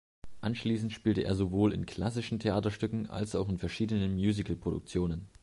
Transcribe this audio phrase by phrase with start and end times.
[0.39, 5.27] Anschließend spielte er sowohl in klassischen Theaterstücken, als auch in verschiedenen Musicalproduktionen.